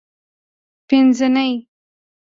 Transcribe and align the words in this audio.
پینځنۍ 0.87 1.49